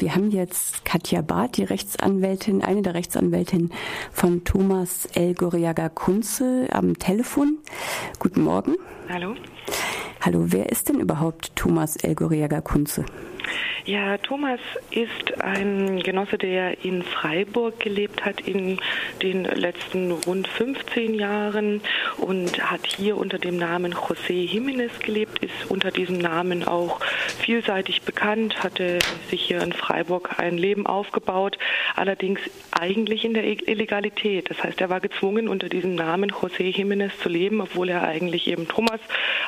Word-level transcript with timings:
Wir 0.00 0.14
haben 0.14 0.30
jetzt 0.30 0.86
Katja 0.86 1.20
Barth, 1.20 1.58
die 1.58 1.64
Rechtsanwältin, 1.64 2.62
eine 2.62 2.80
der 2.80 2.94
Rechtsanwältinnen 2.94 3.70
von 4.10 4.44
Thomas 4.44 5.04
L. 5.14 5.34
Goriaga 5.34 5.90
Kunze 5.90 6.68
am 6.72 6.98
Telefon. 6.98 7.58
Guten 8.18 8.42
Morgen. 8.42 8.76
Hallo. 9.10 9.34
Hallo, 10.22 10.44
wer 10.46 10.70
ist 10.70 10.88
denn 10.88 11.00
überhaupt 11.00 11.54
Thomas 11.54 11.96
L. 11.96 12.14
Goriaga 12.14 12.62
Kunze? 12.62 13.04
Ja, 13.90 14.18
Thomas 14.18 14.60
ist 14.92 15.40
ein 15.40 15.98
Genosse, 15.98 16.38
der 16.38 16.84
in 16.84 17.02
Freiburg 17.02 17.80
gelebt 17.80 18.24
hat 18.24 18.40
in 18.40 18.78
den 19.20 19.42
letzten 19.42 20.12
rund 20.12 20.46
15 20.46 21.12
Jahren 21.12 21.80
und 22.16 22.70
hat 22.70 22.86
hier 22.86 23.16
unter 23.16 23.40
dem 23.40 23.56
Namen 23.56 23.92
José 23.92 24.48
Jiménez 24.48 24.92
gelebt, 25.00 25.42
ist 25.42 25.68
unter 25.68 25.90
diesem 25.90 26.18
Namen 26.18 26.62
auch 26.62 27.00
vielseitig 27.40 28.02
bekannt, 28.02 28.62
hatte 28.62 29.00
sich 29.28 29.42
hier 29.42 29.60
in 29.60 29.72
Freiburg 29.72 30.38
ein 30.38 30.56
Leben 30.56 30.86
aufgebaut, 30.86 31.58
allerdings 31.96 32.38
eigentlich 32.70 33.24
in 33.24 33.34
der 33.34 33.42
Illegalität. 33.44 34.50
Das 34.50 34.62
heißt, 34.62 34.80
er 34.80 34.88
war 34.88 35.00
gezwungen, 35.00 35.48
unter 35.48 35.68
diesem 35.68 35.96
Namen 35.96 36.30
José 36.30 36.72
Jiménez 36.72 37.10
zu 37.20 37.28
leben, 37.28 37.60
obwohl 37.60 37.88
er 37.88 38.04
eigentlich 38.04 38.46
eben 38.46 38.68
Thomas 38.68 39.00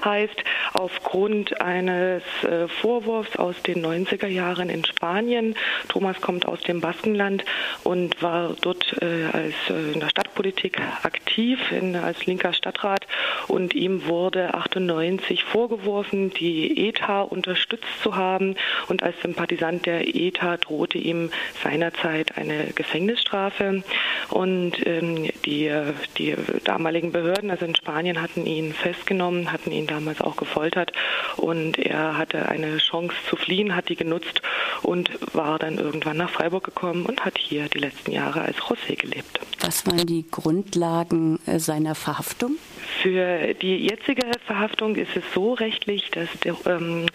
heißt, 0.04 0.42
aufgrund 0.74 1.60
eines 1.60 2.24
äh, 2.42 2.66
Vorwurfs 2.66 3.36
aus 3.36 3.62
den 3.62 3.86
90er 3.86 4.31
Jahren 4.32 4.68
in 4.68 4.84
Spanien. 4.84 5.54
Thomas 5.88 6.20
kommt 6.20 6.46
aus 6.46 6.60
dem 6.60 6.80
Baskenland 6.80 7.44
und 7.84 8.22
war 8.22 8.54
dort 8.60 8.96
äh, 9.02 9.24
als 9.32 9.54
äh, 9.70 9.92
in 9.92 10.00
der 10.00 10.08
Stadtpolitik 10.08 10.80
aktiv 11.02 11.58
in, 11.70 11.96
als 11.96 12.26
linker 12.26 12.52
Stadtrat. 12.52 13.06
Und 13.48 13.74
ihm 13.74 14.06
wurde 14.06 14.54
98 14.54 15.44
vorgeworfen, 15.44 16.30
die 16.30 16.88
ETA 16.88 17.22
unterstützt 17.22 18.02
zu 18.02 18.16
haben. 18.16 18.56
Und 18.88 19.02
als 19.02 19.20
Sympathisant 19.22 19.86
der 19.86 20.14
ETA 20.14 20.56
drohte 20.56 20.98
ihm 20.98 21.30
seinerzeit 21.62 22.36
eine 22.36 22.66
Gefängnisstrafe. 22.74 23.82
Und 24.30 24.86
ähm, 24.86 25.28
die, 25.44 25.70
die 26.18 26.34
damaligen 26.64 27.12
Behörden, 27.12 27.50
also 27.50 27.64
in 27.64 27.74
Spanien, 27.74 28.20
hatten 28.20 28.46
ihn 28.46 28.72
festgenommen, 28.72 29.52
hatten 29.52 29.72
ihn 29.72 29.86
damals 29.86 30.20
auch 30.20 30.36
gefoltert 30.36 30.92
und 31.36 31.78
er 31.78 32.16
hatte 32.16 32.48
eine 32.48 32.78
Chance 32.78 33.14
zu 33.28 33.36
fliehen, 33.36 33.74
hat 33.74 33.88
die 33.88 33.96
genutzt 33.96 34.42
und 34.82 35.10
war 35.34 35.58
dann 35.58 35.78
irgendwann 35.78 36.16
nach 36.16 36.30
Freiburg 36.30 36.64
gekommen 36.64 37.06
und 37.06 37.24
hat 37.24 37.38
hier 37.38 37.68
die 37.68 37.78
letzten 37.78 38.12
Jahre 38.12 38.42
als 38.42 38.56
José 38.58 38.96
gelebt. 38.96 39.40
Was 39.60 39.86
waren 39.86 40.06
die 40.06 40.24
Grundlagen 40.30 41.38
äh, 41.46 41.58
seiner 41.58 41.94
Verhaftung? 41.94 42.56
Für 43.00 43.54
die 43.54 43.86
jetzige 43.86 44.26
Verhaftung 44.46 44.96
ist 44.96 45.16
es 45.16 45.22
so 45.34 45.54
rechtlich, 45.54 46.10
dass 46.10 46.28
der, 46.44 46.56
ähm, 46.66 47.06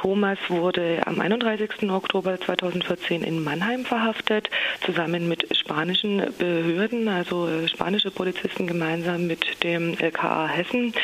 Thomas 0.00 0.38
wurde 0.48 1.02
am 1.04 1.20
31. 1.20 1.90
Oktober 1.90 2.40
2014 2.40 3.22
in 3.22 3.44
Mannheim 3.44 3.84
verhaftet, 3.84 4.48
zusammen 4.86 5.28
mit 5.28 5.54
spanischen 5.54 6.22
Behörden, 6.38 7.06
also 7.06 7.46
äh, 7.46 7.68
spanische 7.68 8.10
Polizisten 8.10 8.66
gemeinsam 8.66 9.26
mit 9.26 9.62
dem 9.62 9.98
LKA 9.98 10.46
Hessen. 10.48 10.94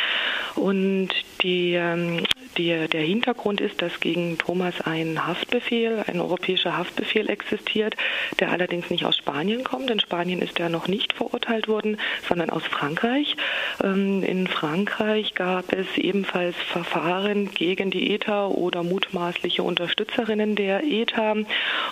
Und 0.55 1.11
die, 1.43 1.75
ähm, 1.75 2.26
die, 2.57 2.89
der 2.89 3.03
Hintergrund 3.03 3.61
ist, 3.61 3.83
dass 3.83 4.01
gegen 4.01 4.39
Thomas 4.39 4.81
ein 4.81 5.27
Haftbefehl, 5.27 6.03
ein 6.07 6.21
europäischer 6.21 6.77
Haftbefehl 6.77 7.29
existiert, 7.29 7.97
der 8.41 8.51
allerdings 8.51 8.91
nicht 8.91 9.05
aus 9.05 9.17
Spanien 9.17 9.65
kommt. 9.65 9.91
In 9.91 10.01
Spanien 10.01 10.41
ist 10.41 10.59
er 10.59 10.69
noch 10.69 10.89
nicht 10.89 11.13
verurteilt 11.13 11.69
worden, 11.69 11.99
sondern 12.29 12.51
aus 12.51 12.65
Frankreich. 12.65 13.37
Ähm, 13.83 14.23
in 14.23 14.47
Frankreich 14.47 15.35
gab 15.35 15.73
es 15.73 15.87
ebenfalls 15.97 16.57
Verfahren 16.57 17.51
gegen 17.51 17.91
die 17.91 18.15
ETA 18.15 18.47
oder 18.47 18.83
mutmaßliche 18.83 19.63
Unterstützerinnen 19.63 20.57
der 20.57 20.85
ETA. 20.85 21.37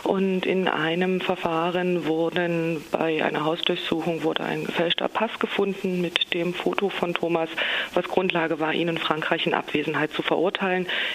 Und 0.02 0.46
in 0.46 0.68
einem 0.68 1.20
Verfahren 1.20 2.06
wurden 2.06 2.82
bei 2.90 3.24
einer 3.24 3.44
Hausdurchsuchung 3.44 4.22
wurde 4.22 4.44
ein 4.44 4.64
gefälschter 4.64 5.08
Pass 5.08 5.38
gefunden 5.38 6.00
mit 6.00 6.32
dem 6.34 6.54
Foto 6.54 6.88
von 6.88 7.14
Thomas, 7.14 7.48
was 7.92 8.04
Grundlage 8.04 8.60
war, 8.60 8.72
ihn 8.72 8.88
in 8.88 8.98
Frankreich 8.98 9.46
in 9.46 9.54
Abwesenheit 9.54 10.12
zu 10.12 10.22
verurteilen. 10.22 10.53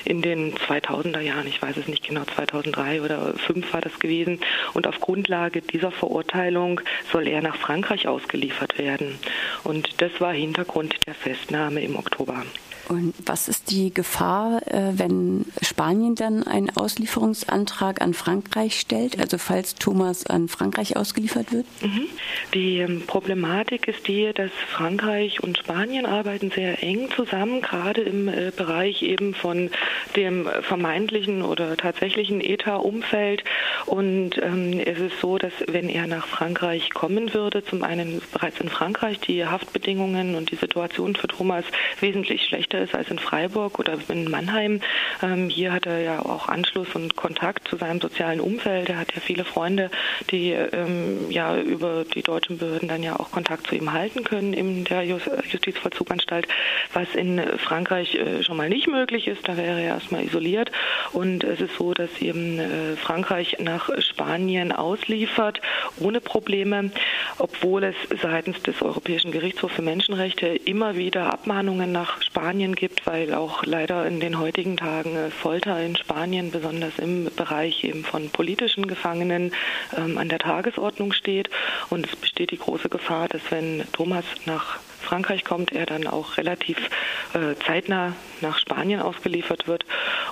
In 0.06 0.22
den 0.22 0.56
2000er 0.56 1.20
Jahren, 1.20 1.48
ich 1.48 1.62
weiß 1.62 1.78
es 1.78 1.88
nicht 1.88 2.08
genau, 2.08 2.24
2003 2.24 3.02
oder 3.02 3.18
2005 3.18 3.74
war 3.74 3.82
das 3.82 4.00
gewesen. 4.00 4.40
Und 4.74 4.88
auf 4.88 5.00
Grundlage 5.00 5.62
dieser 5.62 5.92
Verurteilung 5.92 6.82
soll 7.12 7.28
er 7.28 7.42
nach 7.42 7.56
Frankreich 7.56 8.08
ausgeliefert 8.08 8.78
werden. 8.78 9.20
Und 9.64 10.02
das 10.02 10.12
war 10.20 10.34
Hintergrund 10.34 10.96
der 11.08 11.14
Festnahme 11.14 11.82
im 11.82 11.96
Oktober. 11.96 12.44
Und 12.90 13.14
was 13.26 13.48
ist 13.48 13.59
die 13.70 13.94
Gefahr, 13.94 14.62
äh, 14.68 14.98
wenn 14.98 15.46
Spanien 15.62 16.16
dann 16.16 16.44
einen 16.44 16.70
Auslieferungsantrag 16.72 18.02
an 18.02 18.14
Frankreich 18.14 18.80
stellt, 18.80 19.20
also 19.20 19.38
falls 19.38 19.76
Thomas 19.76 20.26
an 20.26 20.48
Frankreich 20.48 20.98
ausgeliefert 20.98 21.52
wird? 21.52 21.66
Mhm. 21.82 22.08
Die 22.54 22.80
ähm, 22.80 23.04
Problematik 23.06 23.88
ist 23.88 24.08
die, 24.08 24.32
dass 24.34 24.52
Frankreich 24.72 25.44
und 25.44 25.58
Spanien 25.58 26.06
arbeiten 26.06 26.52
sehr 26.52 26.82
eng 26.82 27.10
zusammen, 27.16 27.62
gerade 27.62 28.02
im 28.02 28.28
äh, 28.28 28.52
Bereich 28.56 29.04
eben 29.04 29.34
von 29.34 29.70
dem 30.16 30.48
vermeintlichen 30.62 31.44
oder 31.44 31.78
tatsächlichen 31.78 32.42
ETA-Umfeld. 32.42 33.44
Und 33.86 34.38
ähm, 34.42 34.80
es 34.80 35.00
ist 35.00 35.20
so, 35.22 35.38
dass 35.38 35.54
wenn 35.68 35.90
er 35.90 36.08
nach 36.08 36.28
Frankreich 36.28 36.90
kommen 36.90 37.34
würde, 37.34 37.64
zum 37.64 37.84
einen 37.84 38.22
bereits 38.34 38.60
in 38.60 38.70
Frankreich 38.70 39.20
die 39.20 39.46
Haftbedingungen 39.46 40.36
und 40.36 40.52
die 40.52 40.56
Situation 40.56 41.16
für 41.16 41.28
Thomas 41.28 41.66
wesentlich 42.00 42.44
schlechter 42.46 42.82
ist 42.82 42.96
als 42.96 43.10
in 43.10 43.20
Freiburg 43.20 43.59
oder 43.68 43.98
in 44.08 44.30
Mannheim. 44.30 44.82
Ähm, 45.22 45.50
hier 45.50 45.74
hat 45.74 45.86
er 45.86 46.00
ja 46.02 46.20
auch 46.20 46.48
Anschluss 46.48 46.96
und 46.96 47.16
Kontakt 47.16 47.68
zu 47.68 47.78
seinem 47.78 48.00
sozialen 48.00 48.40
Umfeld. 48.40 48.90
Er 48.90 49.00
hat 49.00 49.14
ja 49.14 49.22
viele 49.22 49.44
Freunde, 49.44 49.90
die 50.32 50.52
ähm, 50.52 51.30
ja 51.30 51.58
über 51.58 52.06
die 52.06 52.22
deutschen 52.22 52.58
Behörden 52.58 52.88
dann 52.88 53.04
ja 53.04 53.20
auch 53.20 53.32
Kontakt 53.32 53.68
zu 53.68 53.76
ihm 53.76 53.92
halten 53.92 54.24
können 54.24 54.54
in 54.54 54.86
der 54.86 55.04
Justizvollzuganstalt, 55.04 56.48
was 56.94 57.14
in 57.16 57.42
Frankreich 57.58 58.16
äh, 58.16 58.44
schon 58.44 58.58
mal 58.58 58.70
nicht 58.70 58.88
möglich 58.88 59.28
ist. 59.28 59.48
Da 59.48 59.58
wäre 59.58 59.80
er 59.82 59.96
erstmal 59.96 60.24
isoliert. 60.24 60.72
Und 61.12 61.44
es 61.44 61.60
ist 61.62 61.76
so, 61.78 61.94
dass 61.94 62.10
eben 62.22 62.60
äh, 62.60 62.96
Frankreich 62.96 63.58
nach 63.60 63.90
Spanien 64.00 64.72
ausliefert 64.72 65.62
ohne 66.00 66.22
Probleme, 66.22 66.92
obwohl 67.38 67.84
es 67.84 67.96
seitens 68.22 68.62
des 68.64 68.82
Europäischen 68.82 69.32
Gerichtshofs 69.32 69.76
für 69.76 69.82
Menschenrechte 69.82 70.48
immer 70.48 70.96
wieder 70.96 71.34
Abmahnungen 71.34 71.92
nach 71.92 72.22
Spanien 72.22 72.76
gibt, 72.76 73.08
weil 73.08 73.34
auch 73.34 73.49
leider 73.64 74.06
in 74.06 74.20
den 74.20 74.40
heutigen 74.40 74.78
Tagen 74.78 75.16
äh, 75.16 75.30
Folter 75.30 75.80
in 75.82 75.96
Spanien, 75.96 76.52
besonders 76.52 76.98
im 77.00 77.30
Bereich 77.36 77.84
eben 77.84 78.04
von 78.04 78.30
politischen 78.30 78.88
Gefangenen, 78.88 79.52
ähm, 79.98 80.18
an 80.18 80.30
der 80.30 80.40
Tagesordnung 80.40 81.12
steht. 81.12 81.50
Und 81.90 82.08
es 82.08 82.16
besteht 82.16 82.52
die 82.52 82.58
große 82.58 82.90
Gefahr, 82.90 83.28
dass 83.28 83.42
wenn 83.50 83.84
Thomas 83.94 84.26
nach 84.46 84.80
Frankreich 85.10 85.44
kommt, 85.44 85.72
er 85.72 85.88
dann 85.88 86.06
auch 86.06 86.38
relativ 86.38 86.78
äh, 87.34 87.56
zeitnah 87.66 88.16
nach 88.42 88.60
Spanien 88.60 89.02
ausgeliefert 89.02 89.68
wird 89.68 89.86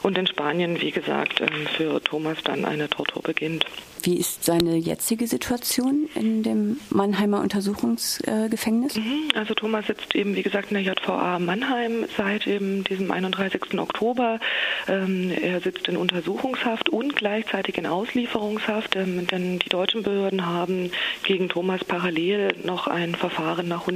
und 0.04 0.18
in 0.18 0.28
Spanien, 0.28 0.80
wie 0.80 0.92
gesagt, 0.92 1.42
ähm, 1.42 1.68
für 1.76 2.02
Thomas 2.04 2.38
dann 2.44 2.64
eine 2.64 2.88
Tortur 2.88 3.24
beginnt. 3.24 3.66
Wie 4.04 4.18
ist 4.18 4.44
seine 4.44 4.78
jetzige 4.78 5.28
Situation 5.28 6.08
in 6.14 6.44
dem 6.44 6.80
Mannheimer 6.90 7.42
Untersuchungsgefängnis? 7.42 8.96
Mhm, 8.96 9.30
also 9.34 9.54
Thomas 9.54 9.88
sitzt 9.88 10.16
eben, 10.16 10.36
wie 10.36 10.44
gesagt, 10.44 10.72
in 10.72 10.84
der 10.84 10.94
JVA 10.94 11.40
Mannheim 11.40 12.06
seit 12.16 12.46
eben 12.46 12.84
diesem 12.84 13.12
31. 13.12 13.80
Oktober. 13.80 14.40
Ähm, 14.88 15.32
er 15.32 15.60
sitzt 15.62 15.88
in 15.88 15.98
Untersuchungshaft 15.98 16.90
und 16.90 17.16
gleichzeitig 17.16 17.78
in 17.78 17.88
Auslieferungshaft, 17.88 18.96
ähm, 18.96 19.26
denn 19.28 19.60
die 19.60 19.70
deutschen 19.70 20.04
Behörden 20.04 20.46
haben 20.46 20.92
gegen 21.24 21.50
Thomas 21.50 21.84
parallel 21.84 22.56
noch 22.64 22.88
ein 22.88 23.16
Verfahren 23.16 23.68
nach 23.68 23.88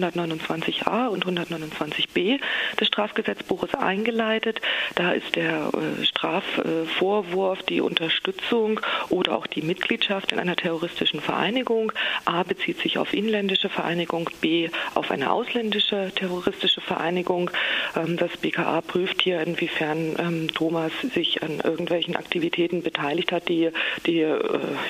129a 0.71 1.07
und 1.07 1.25
129b 1.25 2.39
des 2.79 2.87
Strafgesetzbuches 2.87 3.75
eingeleitet. 3.75 4.61
Da 4.95 5.11
ist 5.11 5.35
der 5.35 5.71
äh, 5.73 6.05
Strafvorwurf 6.05 7.63
die 7.63 7.81
Unterstützung 7.81 8.79
oder 9.09 9.37
auch 9.37 9.47
die 9.47 9.61
Mitgliedschaft 9.61 10.31
in 10.31 10.39
einer 10.39 10.55
terroristischen 10.55 11.21
Vereinigung. 11.21 11.91
A 12.25 12.43
bezieht 12.43 12.79
sich 12.79 12.97
auf 12.97 13.13
inländische 13.13 13.69
Vereinigung, 13.69 14.29
B 14.41 14.69
auf 14.95 15.11
eine 15.11 15.31
ausländische 15.31 16.11
terroristische 16.15 16.81
Vereinigung. 16.81 17.51
Ähm, 17.95 18.17
das 18.17 18.35
BKA 18.37 18.81
prüft 18.81 19.21
hier, 19.21 19.41
inwiefern 19.41 20.15
ähm, 20.19 20.47
Thomas 20.53 20.91
sich 21.13 21.43
an 21.43 21.59
irgendwelchen 21.63 22.15
Aktivitäten 22.15 22.83
beteiligt 22.83 23.31
hat, 23.31 23.49
die, 23.49 23.71
die, 24.05 24.21
äh, 24.21 24.39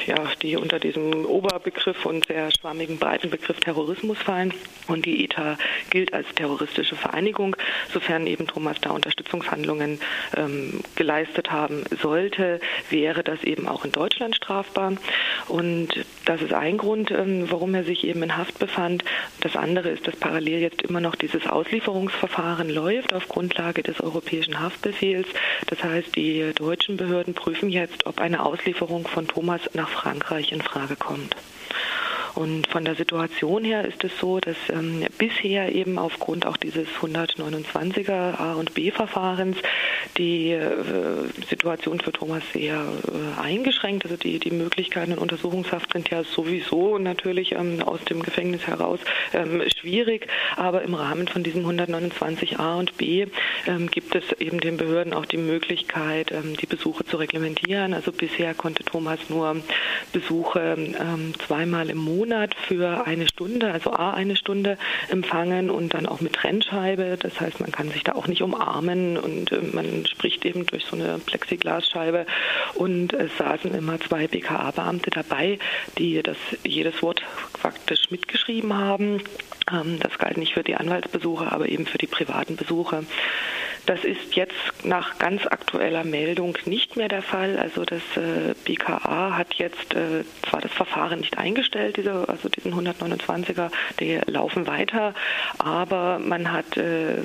ja, 0.08 0.16
die 0.42 0.56
unter 0.56 0.80
diesem 0.80 1.26
Oberbegriff 1.26 2.06
und 2.06 2.26
sehr 2.28 2.50
schwammigen 2.52 2.98
breiten 2.98 3.30
Begriff 3.30 3.60
Terrorismus 3.60 4.18
fallen. 4.18 4.54
Und 4.88 5.06
die 5.06 5.24
ETA 5.24 5.58
gilt 5.90 6.14
als 6.14 6.28
terroristische 6.36 6.96
Vereinigung, 6.96 7.56
sofern 7.94 8.28
eben 8.28 8.48
Thomas 8.48 8.78
da 8.82 8.92
Unterstützungshandlungen 8.92 10.00
ähm, 10.36 10.82
geleistet 10.96 11.52
haben 11.52 11.84
sollte, 12.02 12.60
wäre 12.90 13.24
das 13.24 13.44
eben 13.44 13.68
auch 13.68 13.86
in 13.86 13.92
Deutschland 13.92 14.36
strafbar. 14.36 14.94
Und 15.48 15.90
das 16.26 16.42
ist 16.42 16.54
ein 16.54 16.78
Grund, 16.78 17.12
ähm, 17.12 17.50
warum 17.50 17.76
er 17.76 17.84
sich 17.84 18.06
eben 18.06 18.24
in 18.24 18.38
Haft 18.38 18.60
befand. 18.60 19.04
Das 19.42 19.56
andere 19.56 19.90
ist, 19.90 20.08
dass 20.08 20.16
parallel 20.16 20.60
jetzt 20.60 20.82
immer 20.82 21.02
noch 21.02 21.16
dieses 21.16 21.48
Auslieferungsverfahren 21.48 22.70
läuft 22.70 23.14
auf 23.14 23.28
Grundlage 23.28 23.84
des 23.84 24.00
europäischen 24.02 24.60
Haftbefehls. 24.60 25.28
Das 25.68 25.84
heißt, 25.84 26.16
die 26.16 26.52
deutschen 26.54 26.98
Behörden 26.98 27.34
prüfen 27.34 27.70
jetzt, 27.70 28.06
ob 28.06 28.20
eine 28.20 28.46
Auslieferung 28.46 29.08
von 29.08 29.28
Thomas 29.28 29.62
nach 29.74 29.90
Frankreich 29.90 30.52
in 30.52 30.62
Frage 30.62 30.96
kommt. 30.96 31.36
Und 32.36 32.68
von 32.68 32.86
der 32.86 32.96
Situation 32.96 33.64
her 33.66 33.86
ist 33.86 34.04
es 34.04 34.12
so, 34.20 34.40
dass 34.40 34.56
ähm, 34.70 35.06
bisher 35.18 35.74
eben 35.74 35.98
aufgrund 35.98 36.46
auch 36.46 36.58
dieses 36.58 36.88
129er 37.02 38.40
A- 38.40 38.54
und 38.54 38.74
B-Verfahrens 38.74 39.58
die 40.18 40.52
äh, 40.52 40.72
Situation 41.50 42.00
für 42.00 42.12
Thomas 42.12 42.44
sehr 42.54 42.76
äh, 42.76 43.42
eingeschränkt. 43.42 44.06
Also 44.06 44.16
die, 44.16 44.40
die 44.40 44.52
Möglichkeiten 44.52 45.12
in 45.12 45.18
Untersuchungshaft 45.18 45.92
sind 45.92 46.10
ja 46.10 46.24
sowieso 46.24 46.98
natürlich 46.98 47.52
ähm, 47.52 47.82
aus 47.84 48.04
dem 48.06 48.24
Gefängnis 48.24 48.66
heraus 48.66 49.00
ähm, 49.34 49.62
schwierig. 49.78 50.28
Aber 50.56 50.84
im 50.84 50.94
Rahmen 50.94 51.28
von 51.28 51.44
diesem 51.44 51.66
129a 51.66 52.80
und 52.80 52.98
b 52.98 53.28
ähm, 53.68 53.90
gibt 53.92 54.16
es 54.16 54.24
eben 54.40 54.60
den 54.60 54.78
Behörden 54.78 55.14
auch 55.14 55.26
die 55.26 55.38
Möglichkeit, 55.38 56.32
ähm, 56.32 56.56
die 56.56 56.66
Besuche 56.66 57.04
zu 57.04 57.18
reglementieren. 57.18 57.94
Also 57.94 58.12
bisher 58.12 58.54
konnte 58.54 58.84
Thomas 58.86 59.20
nur 59.28 59.58
Besuche 60.14 60.78
ähm, 60.78 61.34
zweimal 61.46 61.90
im 61.90 61.98
Monat 61.98 62.21
Monat 62.22 62.54
für 62.54 63.08
eine 63.08 63.28
Stunde, 63.28 63.72
also 63.72 63.94
A 63.94 64.12
eine 64.12 64.36
Stunde 64.36 64.78
empfangen 65.10 65.72
und 65.72 65.96
dann 65.96 66.06
auch 66.06 66.22
mit 66.22 66.34
Trennscheibe. 66.34 67.18
Das 67.20 67.42
heißt, 67.42 67.60
man 67.60 67.72
kann 67.72 67.90
sich 67.90 68.04
da 68.04 68.12
auch 68.12 68.28
nicht 68.28 68.44
umarmen 68.44 69.18
und 69.18 69.52
äh, 69.52 69.60
man 69.74 70.06
spricht 70.06 70.46
eben 70.46 70.68
durch 70.68 70.86
so 70.86 70.96
eine 70.96 71.18
Plexiglasscheibe. 71.18 72.28
Und 72.76 73.14
es 73.14 73.36
saßen 73.40 73.74
immer 73.74 74.00
zwei 74.00 74.28
BKA-Beamte 74.28 75.10
dabei, 75.10 75.58
die 75.98 76.22
das 76.22 76.38
jedes 76.64 77.02
Wort 77.02 77.24
faktisch 77.60 78.12
mitgeschrieben 78.12 78.78
haben. 78.78 79.24
Ähm, 79.72 79.98
das 80.00 80.20
galt 80.20 80.38
nicht 80.38 80.54
für 80.54 80.64
die 80.64 80.76
Anwaltsbesuche, 80.76 81.52
aber 81.52 81.70
eben 81.70 81.88
für 81.88 81.98
die 81.98 82.08
privaten 82.08 82.56
Besuche. 82.56 83.04
Das 83.86 84.04
ist 84.04 84.36
jetzt 84.36 84.54
nach 84.84 85.18
ganz 85.18 85.46
aktueller 85.48 86.04
Meldung 86.04 86.58
nicht 86.66 86.98
mehr 86.98 87.08
der 87.08 87.22
Fall. 87.22 87.58
Also 87.58 87.84
das 87.84 88.02
äh, 88.16 88.54
BKA 88.64 89.38
hat 89.38 89.56
jetzt 89.56 89.94
äh, 89.96 90.24
zwar 90.48 90.62
das 90.62 90.72
Verfahren 90.72 91.20
nicht 91.20 91.38
eingestellt, 91.38 91.98
diese, 91.98 92.28
also 92.30 92.50
diesen 92.50 92.74
129er, 92.74 93.72
die 94.00 94.20
laufen 94.28 94.68
weiter, 94.68 95.14
aber 95.58 96.20
man 96.20 96.52
hat 96.52 96.78
äh, 96.78 97.18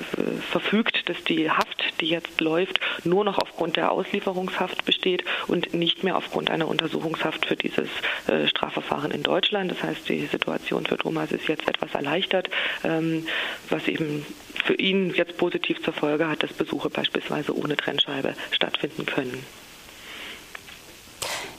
verfügt, 0.51 1.09
dass 1.09 1.23
die 1.25 1.51
Haft, 1.51 1.76
die 2.01 2.09
jetzt 2.09 2.41
läuft, 2.41 2.81
nur 3.05 3.25
noch 3.25 3.39
aufgrund 3.39 3.77
der 3.77 3.93
Auslieferungshaft 3.93 4.85
besteht 4.85 5.25
und 5.47 5.75
nicht 5.75 6.05
mehr 6.05 6.17
aufgrund 6.17 6.51
einer 6.51 6.69
Untersuchungshaft 6.69 7.47
für 7.47 7.57
dieses 7.57 7.89
äh, 8.27 8.47
Strafverfahren 8.47 9.11
in 9.11 9.23
Deutschland. 9.23 9.71
Das 9.71 9.83
heißt, 9.83 10.09
die 10.09 10.27
Situation 10.27 10.87
für 10.87 10.97
Thomas 10.97 11.33
ist 11.33 11.49
jetzt 11.49 11.69
etwas 11.69 11.95
erleichtert, 11.95 12.51
ähm, 12.85 13.27
was 13.69 13.89
eben 13.89 14.25
für 14.65 14.75
ihn 14.75 15.15
jetzt 15.15 15.37
positiv 15.37 15.83
zur 15.83 15.93
Folge 15.93 16.29
hat, 16.29 16.43
dass 16.43 16.53
Besuche 16.53 16.91
beispielsweise 16.91 17.57
ohne 17.57 17.77
Trennscheibe 17.77 18.35
stattfinden 18.51 19.07
können. 19.07 19.45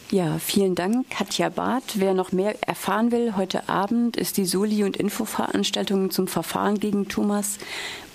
Ja, 0.09 0.39
vielen 0.39 0.73
Dank, 0.73 1.09
Katja 1.09 1.49
Barth. 1.49 1.95
Wer 1.95 2.13
noch 2.13 2.31
mehr 2.31 2.55
erfahren 2.65 3.11
will, 3.11 3.35
heute 3.35 3.67
Abend 3.67 4.15
ist 4.15 4.37
die 4.37 4.45
Soli- 4.45 4.85
und 4.85 4.95
Infoveranstaltung 4.95 6.11
zum 6.11 6.27
Verfahren 6.27 6.79
gegen 6.79 7.09
Thomas 7.09 7.59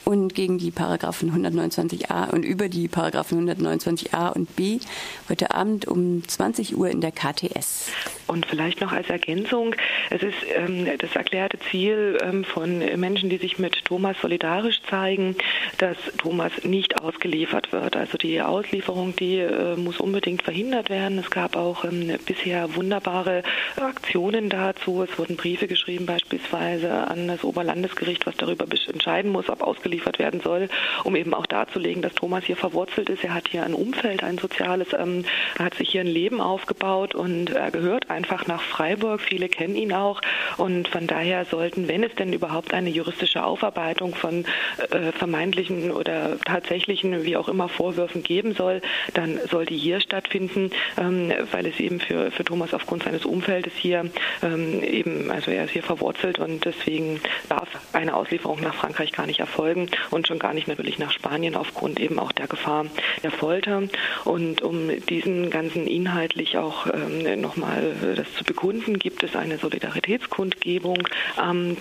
und 0.05 0.35
gegen 0.35 0.59
die 0.59 0.71
Paragraphen 0.71 1.31
129a 1.33 2.31
und 2.31 2.45
über 2.45 2.69
die 2.69 2.89
Paragraphen 2.89 3.49
129a 3.49 4.33
und 4.33 4.55
b 4.57 4.81
heute 5.29 5.55
Abend 5.55 5.87
um 5.87 6.27
20 6.27 6.77
Uhr 6.77 6.91
in 6.91 7.01
der 7.01 7.13
KTS. 7.13 7.91
Und 8.27 8.47
vielleicht 8.47 8.81
noch 8.81 8.93
als 8.93 9.11
Ergänzung, 9.11 9.75
es 10.11 10.23
ist 10.23 10.37
ähm, 10.55 10.87
das 10.99 11.15
erklärte 11.15 11.59
Ziel 11.71 12.19
ähm, 12.23 12.45
von 12.45 12.79
Menschen, 12.99 13.29
die 13.31 13.37
sich 13.37 13.59
mit 13.59 13.85
Thomas 13.85 14.17
solidarisch 14.21 14.81
zeigen, 14.89 15.37
dass 15.79 15.97
Thomas 16.19 16.53
nicht 16.65 17.01
ausgeliefert 17.01 17.73
wird. 17.73 17.97
Also 17.97 18.17
die 18.17 18.41
Auslieferung, 18.41 19.15
die 19.17 19.39
äh, 19.39 19.77
muss 19.77 20.01
unbedingt 20.01 20.43
verhindert 20.43 20.89
werden. 20.89 21.19
Es 21.19 21.31
gab 21.31 21.57
auch 21.57 21.85
ähm, 21.85 22.17
bisher 22.25 22.75
wunderbare 22.75 23.43
Aktionen 23.77 24.49
dazu. 24.49 25.03
Es 25.03 25.19
wurden 25.19 25.37
Briefe 25.37 25.67
geschrieben 25.67 26.07
beispielsweise 26.07 26.93
an 27.09 27.29
das 27.29 27.45
Oberlandesgericht, 27.45 28.27
was 28.27 28.37
darüber 28.37 28.67
entscheiden 28.89 29.31
muss, 29.31 29.49
ob 29.49 29.63
ausgeliefert 29.63 29.92
werden 30.19 30.41
soll, 30.41 30.69
um 31.05 31.17
eben 31.17 31.35
auch 31.35 31.47
darzulegen, 31.47 32.03
dass 32.03 32.15
Thomas 32.15 32.45
hier 32.45 32.57
verwurzelt 32.57 33.09
ist. 33.11 33.25
Er 33.25 33.35
hat 33.35 33.49
hier 33.49 33.65
ein 33.65 33.75
Umfeld, 33.75 34.23
ein 34.23 34.39
soziales, 34.39 34.89
ähm, 34.93 35.25
hat 35.59 35.75
sich 35.75 35.91
hier 35.91 36.01
ein 36.01 36.07
Leben 36.07 36.41
aufgebaut 36.41 37.15
und 37.15 37.51
er 37.51 37.71
gehört 37.71 38.11
einfach 38.11 38.47
nach 38.47 38.63
Freiburg. 38.63 39.21
Viele 39.21 39.49
kennen 39.49 39.75
ihn 39.75 39.93
auch 39.93 40.21
und 40.57 40.89
von 40.89 41.07
daher 41.07 41.45
sollten, 41.45 41.89
wenn 41.89 42.03
es 42.05 42.15
denn 42.15 42.33
überhaupt 42.33 42.75
eine 42.75 42.91
juristische 42.91 43.45
Aufarbeitung 43.45 44.15
von 44.15 44.45
äh, 44.91 45.13
vermeintlichen 45.13 45.91
oder 45.91 46.39
tatsächlichen, 46.45 47.25
wie 47.25 47.37
auch 47.37 47.49
immer, 47.49 47.69
Vorwürfen 47.69 48.23
geben 48.23 48.55
soll, 48.55 48.81
dann 49.15 49.39
soll 49.51 49.67
die 49.67 49.77
hier 49.77 50.01
stattfinden, 50.01 50.71
ähm, 50.99 51.33
weil 51.51 51.67
es 51.67 51.79
eben 51.81 52.01
für, 52.01 52.31
für 52.31 52.45
Thomas 52.45 52.75
aufgrund 52.75 53.05
seines 53.05 53.25
Umfeldes 53.25 53.73
hier 53.75 54.11
ähm, 54.43 54.83
eben, 54.83 55.31
also 55.31 55.51
er 55.51 55.65
ist 55.65 55.71
hier 55.71 55.83
verwurzelt 55.83 56.39
und 56.39 56.65
deswegen 56.65 57.21
darf 57.49 57.69
eine 57.93 58.15
Auslieferung 58.15 58.61
nach 58.61 58.75
Frankreich 58.75 59.13
gar 59.13 59.27
nicht 59.27 59.41
erfolgen 59.41 59.82
und 60.11 60.27
schon 60.27 60.39
gar 60.39 60.55
nicht 60.55 60.69
natürlich 60.69 60.99
nach 60.99 61.13
Spanien 61.13 61.57
aufgrund 61.57 62.01
eben 62.01 62.19
auch 62.19 62.33
der 62.33 62.47
Gefahr 62.47 62.87
der 63.23 63.31
Folter. 63.31 63.83
Und 64.25 64.63
um 64.63 64.89
diesen 65.07 65.51
ganzen 65.51 65.87
inhaltlich 65.87 66.59
auch 66.59 66.87
ähm, 66.87 67.41
nochmal 67.41 67.95
das 68.17 68.33
zu 68.35 68.45
bekunden, 68.45 68.99
gibt 68.99 69.23
es 69.23 69.37
eine 69.37 69.59
Solidaritätskundgebung 69.59 71.09
am 71.37 71.77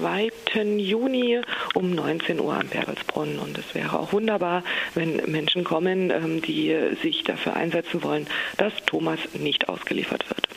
2. 0.00 0.30
Juni 0.76 1.40
um 1.74 1.94
19 1.94 2.40
Uhr 2.40 2.54
am 2.54 2.68
Bergelsbrunn. 2.68 3.38
Und 3.38 3.58
es 3.58 3.74
wäre 3.74 3.98
auch 3.98 4.12
wunderbar, 4.12 4.62
wenn 4.94 5.16
Menschen 5.30 5.64
kommen, 5.64 6.10
ähm, 6.10 6.42
die 6.42 6.76
sich 7.02 7.24
dafür 7.24 7.56
einsetzen 7.56 8.02
wollen, 8.02 8.26
dass 8.56 8.72
Thomas 8.86 9.18
nicht 9.34 9.68
ausgeliefert 9.68 10.28
wird. 10.28 10.46